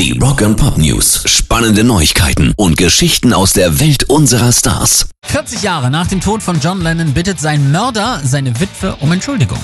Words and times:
Die 0.00 0.18
Rock 0.18 0.40
and 0.40 0.56
Pop 0.56 0.78
News. 0.78 1.24
Spannende 1.26 1.84
Neuigkeiten 1.84 2.54
und 2.56 2.78
Geschichten 2.78 3.34
aus 3.34 3.52
der 3.52 3.80
Welt 3.80 4.04
unserer 4.04 4.50
Stars. 4.50 5.10
40 5.26 5.60
Jahre 5.60 5.90
nach 5.90 6.06
dem 6.06 6.22
Tod 6.22 6.42
von 6.42 6.58
John 6.58 6.80
Lennon 6.80 7.12
bittet 7.12 7.38
sein 7.38 7.70
Mörder 7.70 8.18
seine 8.24 8.58
Witwe 8.58 8.96
um 9.00 9.12
Entschuldigung. 9.12 9.58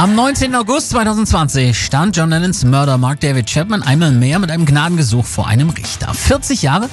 Am 0.00 0.14
19. 0.14 0.54
August 0.54 0.90
2020 0.90 1.76
stand 1.76 2.16
John 2.16 2.30
Lennons 2.30 2.64
Mörder 2.64 2.96
Mark 2.98 3.18
David 3.18 3.50
Chapman 3.50 3.82
einmal 3.82 4.12
mehr 4.12 4.38
mit 4.38 4.48
einem 4.48 4.64
Gnadengesuch 4.64 5.24
vor 5.24 5.48
einem 5.48 5.70
Richter. 5.70 6.14
40 6.14 6.62
Jahre 6.62 6.88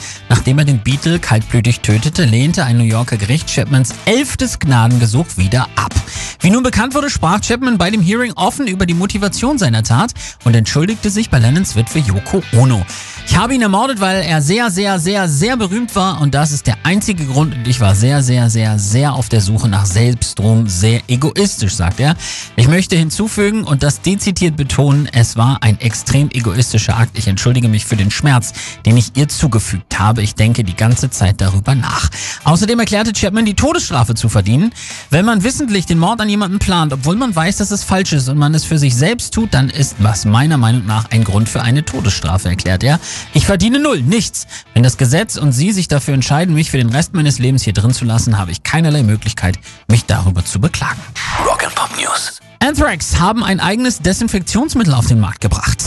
nachdem 0.45 0.59
er 0.59 0.65
den 0.65 0.83
Beatle 0.83 1.17
kaltblütig 1.17 1.81
tötete, 1.81 2.23
lehnte 2.23 2.63
ein 2.63 2.77
New 2.77 2.83
Yorker 2.83 3.17
Gericht 3.17 3.49
Chapmans 3.49 3.95
elftes 4.05 4.59
Gnadengesuch 4.59 5.25
wieder 5.37 5.67
ab. 5.75 5.91
Wie 6.39 6.51
nun 6.51 6.61
bekannt 6.61 6.93
wurde, 6.93 7.09
sprach 7.09 7.41
Chapman 7.41 7.79
bei 7.79 7.89
dem 7.89 8.01
Hearing 8.01 8.33
offen 8.33 8.67
über 8.67 8.85
die 8.85 8.93
Motivation 8.93 9.57
seiner 9.57 9.81
Tat 9.81 10.13
und 10.43 10.55
entschuldigte 10.55 11.09
sich 11.09 11.31
bei 11.31 11.39
Lennons 11.39 11.75
Witwe 11.75 11.99
Yoko 11.99 12.43
Ono. 12.55 12.85
Ich 13.27 13.35
habe 13.35 13.55
ihn 13.55 13.61
ermordet, 13.63 13.99
weil 14.01 14.21
er 14.21 14.43
sehr, 14.43 14.69
sehr, 14.69 14.99
sehr, 14.99 15.27
sehr 15.27 15.57
berühmt 15.57 15.95
war 15.95 16.21
und 16.21 16.35
das 16.35 16.51
ist 16.51 16.67
der 16.67 16.77
einzige 16.83 17.25
Grund 17.25 17.55
und 17.55 17.67
ich 17.67 17.79
war 17.79 17.95
sehr, 17.95 18.21
sehr, 18.21 18.51
sehr, 18.51 18.77
sehr 18.77 19.13
auf 19.13 19.29
der 19.29 19.41
Suche 19.41 19.67
nach 19.67 19.87
Selbstruhm, 19.87 20.67
sehr 20.67 21.01
egoistisch, 21.07 21.73
sagt 21.75 21.99
er. 21.99 22.15
Ich 22.55 22.67
möchte 22.67 22.94
hinzufügen 22.97 23.63
und 23.63 23.83
das 23.83 24.01
dezidiert 24.01 24.55
betonen, 24.55 25.07
es 25.11 25.37
war 25.37 25.61
ein 25.61 25.79
extrem 25.79 26.29
egoistischer 26.31 26.97
Akt. 26.97 27.17
Ich 27.17 27.27
entschuldige 27.27 27.67
mich 27.67 27.85
für 27.85 27.95
den 27.95 28.11
Schmerz, 28.11 28.53
den 28.85 28.97
ich 28.97 29.15
ihr 29.15 29.27
zugefügt 29.27 29.99
habe. 29.99 30.21
Ich 30.21 30.35
denke 30.35 30.63
die 30.63 30.75
ganze 30.75 31.09
Zeit 31.09 31.41
darüber 31.41 31.75
nach. 31.75 32.09
Außerdem 32.43 32.79
erklärte 32.79 33.13
Chapman, 33.13 33.45
die 33.45 33.53
Todesstrafe 33.53 34.15
zu 34.15 34.29
verdienen. 34.29 34.71
Wenn 35.09 35.25
man 35.25 35.43
wissentlich 35.43 35.85
den 35.85 35.99
Mord 35.99 36.21
an 36.21 36.29
jemanden 36.29 36.59
plant, 36.59 36.93
obwohl 36.93 37.15
man 37.15 37.35
weiß, 37.35 37.57
dass 37.57 37.71
es 37.71 37.83
falsch 37.83 38.13
ist 38.13 38.29
und 38.29 38.37
man 38.37 38.53
es 38.53 38.65
für 38.65 38.77
sich 38.77 38.95
selbst 38.95 39.33
tut, 39.33 39.53
dann 39.53 39.69
ist 39.69 39.95
was 39.99 40.25
meiner 40.25 40.57
Meinung 40.57 40.85
nach 40.85 41.09
ein 41.11 41.23
Grund 41.23 41.49
für 41.49 41.61
eine 41.61 41.83
Todesstrafe, 41.83 42.49
erklärt 42.49 42.83
er. 42.83 42.99
Ich 43.33 43.45
verdiene 43.45 43.79
null, 43.79 44.01
nichts. 44.01 44.47
Wenn 44.73 44.83
das 44.83 44.97
Gesetz 44.97 45.37
und 45.37 45.51
Sie 45.51 45.71
sich 45.71 45.87
dafür 45.87 46.13
entscheiden, 46.13 46.55
mich 46.55 46.71
für 46.71 46.77
den 46.77 46.89
Rest 46.89 47.13
meines 47.13 47.39
Lebens 47.39 47.63
hier 47.63 47.73
drin 47.73 47.93
zu 47.93 48.05
lassen, 48.05 48.37
habe 48.37 48.51
ich 48.51 48.63
keinerlei 48.63 49.03
Möglichkeit, 49.03 49.59
mich 49.87 50.05
darüber 50.05 50.43
zu 50.43 50.59
beklagen. 50.59 50.99
Rock'n'Pop 51.45 52.01
News. 52.01 52.39
Anthrax 52.65 53.19
haben 53.19 53.43
ein 53.43 53.59
eigenes 53.59 53.99
Desinfektionsmittel 53.99 54.95
auf 54.95 55.05
den 55.05 55.19
Markt 55.19 55.39
gebracht. 55.39 55.83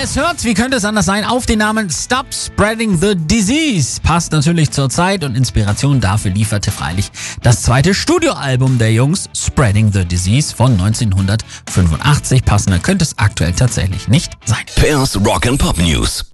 Es 0.00 0.16
hört, 0.16 0.44
wie 0.44 0.54
könnte 0.54 0.76
es 0.76 0.84
anders 0.84 1.06
sein, 1.06 1.24
auf 1.24 1.46
den 1.46 1.58
Namen 1.58 1.90
Stop 1.90 2.26
Spreading 2.32 3.00
the 3.00 3.16
Disease. 3.16 4.00
Passt 4.00 4.30
natürlich 4.30 4.70
zur 4.70 4.88
Zeit 4.88 5.24
und 5.24 5.34
Inspiration 5.34 6.00
dafür 6.00 6.30
lieferte 6.30 6.70
freilich 6.70 7.10
das 7.42 7.62
zweite 7.62 7.94
Studioalbum 7.94 8.78
der 8.78 8.92
Jungs, 8.92 9.28
Spreading 9.36 9.92
the 9.92 10.04
Disease 10.04 10.54
von 10.54 10.72
1985. 10.72 12.44
Passender 12.44 12.78
könnte 12.78 13.04
es 13.04 13.18
aktuell 13.18 13.54
tatsächlich 13.54 14.06
nicht 14.06 14.34
sein. 14.44 14.64
Pairs 14.76 15.16
Rock'n'Pop 15.16 15.82
News. 15.82 16.26